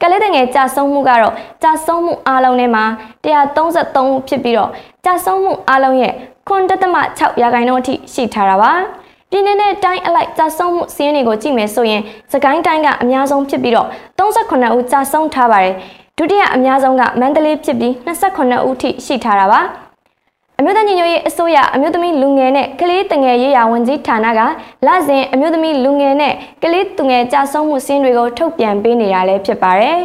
[0.00, 2.84] ကလေးတငယ်ကြာဆုံးမှုကတော့ကြာဆုံးမှုအားလုံးထဲမှာ
[3.24, 4.70] 133ဦးဖြစ်ပြီးတော့
[5.04, 6.12] ကြာဆုံးမှုအားလုံးရဲ့
[6.48, 8.72] 9.6ရာခိုင်နှုန်းအထိရှိထားတာပါ
[9.34, 15.74] ပြည်내နဲ့တိုင်းအလိုက်ကြာဆုံးမှုစီးရင်တွေကိုကြည့်မယ်ဆိုရင်စကိုင်းတိုင်းကအများဆုံးဖြစ်ပြီးတော့38ဦးကြာဆုံးထားပါတယ်
[16.18, 19.60] ဒုတိယအများဆုံးကမန္တလေးဖြစ်ပြီး28ဦးထိရှိထားတာပါ
[20.58, 24.40] အမျိုးသားညီညွတ်ရေးအစိုးရအမျိုးသမီးလူငယ်နဲ့ကလေးတငယ်ရေးရာဝန်ကြီးဌာနက
[24.86, 29.98] လစဉ်အမျိုးသမီးလူငယ်နဲ့ကလေးသူငယ်ကြာဆုံးမှုစင်းတွေကိုထုတ်ပြန်ပေးနေတာလည်းဖြစ်ပါတယ်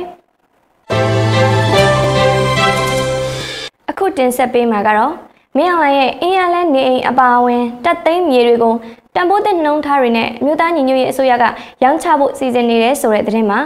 [3.89, 5.13] အခုတင်ဆက်ပေးမှာကတော့
[5.57, 8.73] မင်းအောင်လှိုင်ရဲ့အင်းရလန်းနေအိမ်အပါအဝင်တပ်သိမ်းမြေတွေကို
[9.19, 11.45] တန်ဖိုးတဲ့နှုံးထားတွေနဲ့မြို့သားညီညွတ်ရေးအစိုးရက
[11.83, 13.59] ရောင်းချဖို့စီစဉ်နေတယ်ဆိုတဲ့သတင်းမှာ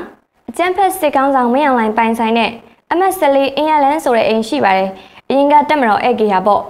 [0.49, 2.49] အကျန်းဖက်စစ်ကောင်းဆောင်မင်းအောင်လှိုင်ပိုင်ဆိုင်တဲ့
[2.91, 4.89] အမတ်ဆလေးအင်းရလန်းဆိုတဲ့အိမ်ရှိပါတယ်။
[5.29, 6.61] အရင်ကတက်မတော်ဧကေဟာပေါ့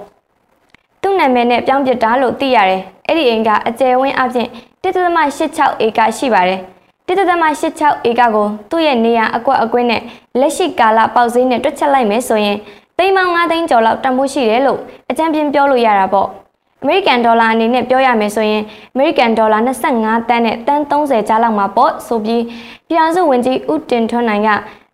[1.01, 4.47] ။သူ့နာမည်နဲ့ပြောင်းပြတာလို့သိရတယ်။အဲ့ဒီအိမ်ကအကျယ်ဝင်းအပြင်
[4.83, 6.59] 1.86ဧကရှိပါတယ်။
[7.07, 10.01] 1.86ဧကကိုသူ့ရဲ့နေရာအကွက်အကွင်းနဲ့
[10.39, 12.57] လက်ရှိကာလပေါက်ဈေးနဲ့တွက်ချက်လိုက်မယ်ဆိုရင်
[12.97, 16.29] သိန်းပေါင်း9သိန်းကျော်လောက်တန်ဖိုးရှိတယ်လို့အကြံပြင်းပြောလို့ရတာပေါ့
[16.83, 22.43] အမေရိကန်ဒေါ်လာအနေနဲ့ပြောရမယ်ဆိုရင်အမေရိကန်ဒေါ်လာ25တန်းနဲ့တန်း30ကျားလောက်မှာပေါ့ဆိုပြီး
[22.87, 24.49] ပြည်အောင်စုဝန်ကြီးဦးတင်ထွန်းနိုင်က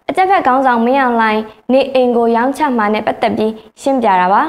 [0.09, 1.39] အကြက်ဖက်ကောင်းဆောင်မင်းအောင်လှိုင်
[1.71, 4.41] နေအိမ်ကိုရောင်းချမှာနဲ့ပတ်သက်ပြီးရှင်းပြတာပါ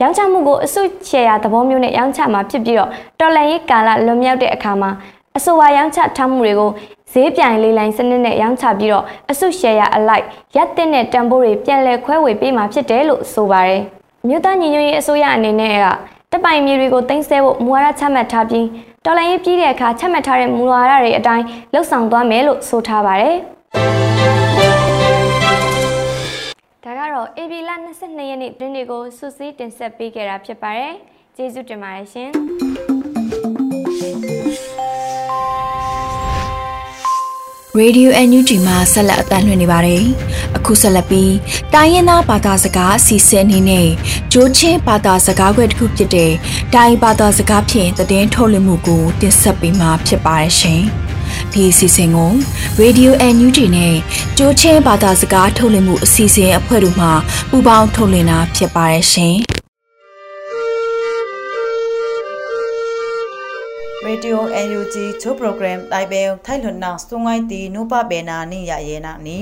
[0.00, 4.90] ရောင်းချမှုကိုအစုချေရသဘောမျိုးနဲ့ရောင်းချမှာဖြစ်ပြီးတော့တော်လန်ရေးကာလလွန်မြောက်တဲ့အခါမှာ
[5.36, 6.70] အဆိုပါရောင်းချထားမှုတွေကို
[7.12, 10.24] ဈေးပြိုင်လေးလိုင်းစနစ်နဲ့ရောင်းချပြီးတော့အစုရှယ်ယာအလိုက်
[10.56, 13.82] ရက်တဲ့နဲ့တန်ဖိုးတွေပြန်လည်ခွဲဝေပေးမှာဖြစ်တယ်လို့ဆိုပါတယ်။
[14.28, 15.86] မြို့သားညီညွတ်ရေးအစိုးရအနေနဲ့က
[16.32, 18.66] တပိုင်မြေတွေကိုတင်ဆက်ဖို့မူဝါဒချမှတ်ထားပြီး
[19.04, 23.36] တော်လှန်ရေးပြည်တဲ့အခါချမှတ်ထားတဲ့မူဝါဒတွေအတိုင်းလှုပ်ဆောင်သွားမယ်လို့ဆိုထားပါတယ်။
[26.84, 30.92] ဒါကတော့ AB လ22ရက်နေ့တွင်တွေကိုစုစည်းတင်ဆက်ပေးခဲ့တာဖြစ်ပါတယ်။
[31.36, 32.30] ကျေးဇူးတင်ပါတယ်ရှင်။
[37.80, 40.02] Radio NUG မှာဆက်လက်အသံလွှင့်နေပါတယ်။
[40.56, 41.34] အခုဆက်လက်ပြီး
[41.74, 43.88] တိုင်းရင်းသားဘာသာစကားအစီအစဉ်အနေနဲ့
[44.32, 46.32] ဂျိုးချင်းဘာသာစကားခွဲတစ်ခုဖြစ်တဲ့
[46.74, 50.82] တိုင်းဘာသာစကားဖြင့်သတင်းထုတ်လွှင့်မှုကိုတင်ဆက်ပေးမှာဖြစ်ပါတယ်ရှင်။
[51.52, 52.32] ဒီအစီအစဉ်ကို
[52.80, 53.94] Radio NUG နဲ့
[54.38, 57.08] ဂျိုးချင်းဘာသာစကားထုတ်လွှင့်မှုအစီအစဉ်အဖွဲ့တို့မှ
[57.50, 59.36] ပူးပေါင်းထုတ်လွှင့်တာဖြစ်ပါတယ်ရှင်။
[64.16, 69.36] Radio NUG ချို program တိုင်ပဲထိုင်လွန်နာစုငိုင်းတီနုပဘေနာနိယယေနာနီ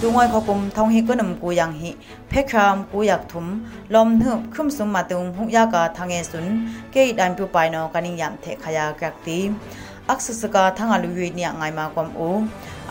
[0.00, 1.90] တုငွိုင်းခကုမ်ထောင်းဟိကနမ်ကူယန်ဟိ
[2.30, 3.52] ဖေခရမ်ကူယက်ထုမ်
[3.94, 6.52] လ ோம் နှုခုမ်စုံမတုံဟုယာကာသငေဆွန်း
[6.94, 9.38] ကေဒန်ပူပိုင်နောကနိယမ်ထေခယာကက်တီ
[10.10, 12.36] အခစစကာသငါလူယွေနိယငိုင်မာကွမ်အို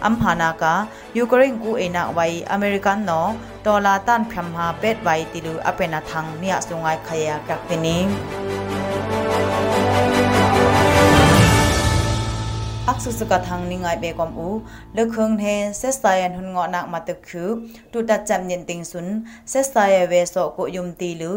[16.03, 17.45] sayan hun ngo nak ma te khu
[17.93, 19.07] tu ta cham nyin ting sun
[19.47, 21.33] se saya we so ko yum ti lu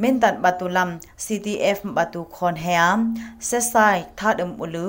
[0.00, 0.92] မင်တန်ဘတူလမ်
[1.24, 2.98] CTF ဘတူခွန်ဟဲမ်
[3.48, 4.88] ဆက်ဆိုင်သာဒမ်ဥလူ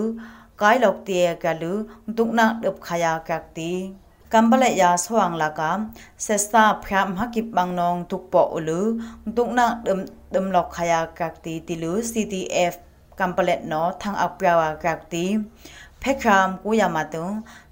[0.62, 1.74] kai lok tie ka lu
[2.18, 3.72] tuk na dup khaya kak ti
[4.32, 5.72] kambale ya swang la ka
[6.26, 8.82] se sa phram hakip bang nong tuk po ulu
[9.36, 10.00] tuk na dum
[10.34, 12.74] dum lok khaya kak ti ti lu ctf
[13.20, 15.26] kambale no thang apya wa kak ti
[16.04, 17.28] ဖက်ခရမ်ကိုယမတုံ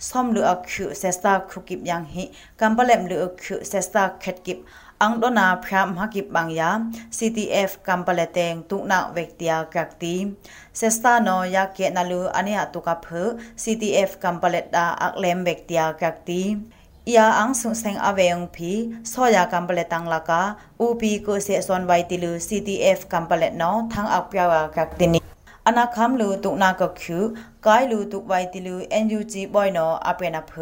[0.08, 2.24] ဆ ோம் လူအခုဆက်စတာခုကိပယန်ဟိ
[2.60, 4.58] ကမ်ပလက်လူအခုဆက်စတာခက်ကိပ
[5.02, 10.38] ang dona phram hakip bangya CTF kampaleteng tukna vektia kakti
[10.70, 16.62] sesta no ya ke nalu ania tuka phu CTF kampalet da aklem vektia kakti
[17.10, 22.38] ia ang sung seng aveng phi soya kampaletang laka upi ko se son vai tilu
[22.38, 25.20] CTF kampalet no thang akpya kakti ni
[25.70, 27.18] အနာခမ်လူတုနာကခု
[27.66, 30.54] ကိုင်လူတုဝိုင်တီလူ NUG ဘွိုင်နောအပန်အဖ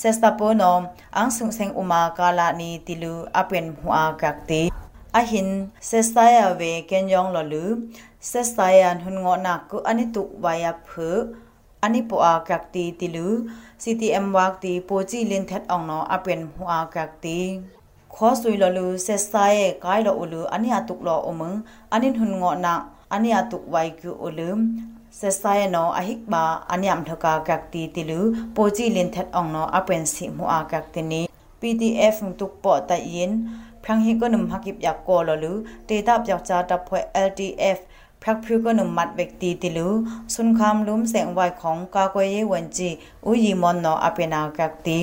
[0.00, 0.76] ဆက်စတပိုနော
[1.16, 4.62] အန်းဆုံဆင်ဥမာကာလာနီတီလူအပန်ဟွာကက်တီ
[5.16, 5.50] အဟင်
[5.88, 7.64] ဆက်စတယာဝေကန်ယောင်လလူ
[8.30, 10.90] ဆက်စတယာဟွန်ငောနာကုအနိတုဝိုင်ယဖ
[11.84, 13.28] အနိပိုအာကက်တီတီလူ
[13.82, 17.38] CTM ဝက်တီပိုချီလင်ထက်အောင်နောအပန်ဟွာကက်တီ
[18.14, 21.50] ခေါ်ဆွေလလူဆက်စတယာကိုင်လောအလူအနိအတုလောအမင
[21.94, 22.74] အနိဟွန်ငောနာ
[23.15, 24.59] ani atuk wai ku ulum
[25.19, 28.19] sesaya no ahik ba aniam thoka gakti tilu
[28.55, 31.21] poji lin that ong no apen si mu a gakti ni
[31.59, 33.31] pdf tuk po ta yin
[33.83, 35.53] phang hi ko num hakip yak ko lo lu
[35.87, 37.79] data pyak cha ta phwe ldf
[38.23, 39.89] พรักพริก็นุมัดเวกตีติลู
[40.35, 42.89] สุนคามลุมแสงไวของกากวยเยวันจี
[43.25, 44.99] อุยมอนนออเปนากักตี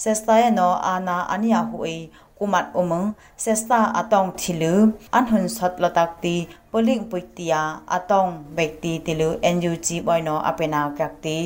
[0.00, 1.94] เซสไตนออานาอันยาหุย
[2.37, 3.05] kumat umang
[3.43, 4.75] sesta atong thilu
[5.17, 6.35] anhun sot lotak ti
[6.71, 7.61] poling puitia
[7.97, 11.39] atong bekti tilu enju chi boino apena kakti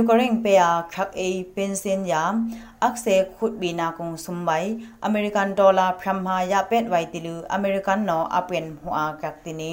[0.00, 2.34] Ukraine pe a khak a pension yam
[2.86, 4.64] akse khut bina kung sumbai
[5.08, 9.72] American dollar phamha ya pet wai tilu American no apen hua kaktini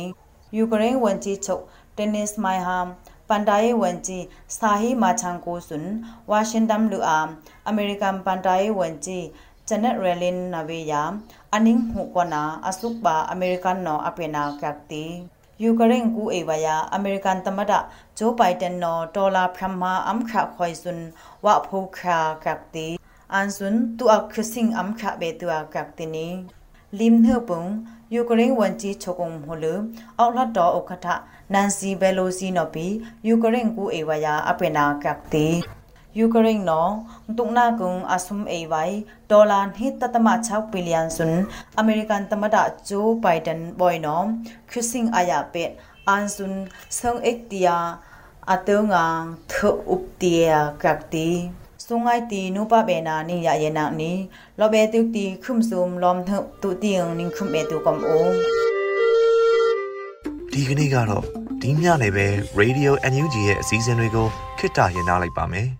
[0.63, 1.61] Ukraine wanchi chok
[1.95, 2.87] tennis mai ham
[3.31, 4.25] ပန်တာယေဝန်ကြီး
[4.57, 5.87] စာဟီမာချန်ကိုစွန်
[6.29, 7.19] ဝါရှင်တန်လူအာ
[7.67, 9.25] အမေရိကန်ပန်တာယေဝန်ကြီး
[9.71, 11.15] Janet Relin Naveya
[11.55, 15.23] aning hu kona asukba American no apena kakti
[15.71, 22.35] Ukraine ku ewaya American tamada Joe Biden no dollar phamma amkha khoi sun wa phokha
[22.43, 22.99] kakti
[23.39, 26.27] ansun tu akhsing amkha be tu kakti ni
[26.91, 29.73] lim the pung Ukraine wanchi chokong holu
[30.19, 35.63] outlet do okhatha Nancy Pelosi no pi Ukraine ku ewaya apena kakti
[36.18, 36.92] ယူကရိန်းနော်
[37.38, 38.96] တုနာကုံအဆုမ်အေဝိုင်
[39.30, 41.36] ဒေါ်လာဟစ်တတမ6ဘီလီယံစွန်
[41.78, 42.56] အမေရိကန်တမဒ
[42.88, 44.26] ဂျိုးဘိုင်ဒန်ဘွိုင်နော်
[44.70, 45.70] ခရစ်စင်အယာပက်
[46.08, 46.56] အန်စွန်
[46.98, 47.78] ဆုံအက်တီယာ
[48.52, 49.04] အတုံငါ
[49.52, 51.28] ထုဥပတီယာကပ်တီ
[51.86, 54.16] สุงไงตีนุปะเบนานี่ยะเยนะนี่
[54.60, 58.10] ลอเบตุตีคุมซุมลอมทุตุตีงนิคุมเบตุกอมโอ
[60.52, 61.24] ဒီကနေ့ကတော့
[61.62, 62.26] ဒီညနေပဲ
[62.60, 64.26] Radio NUG ရဲ့အစည်းအဝေးကို
[64.58, 65.79] ခਿੱတရရနိုင်ပါမယ်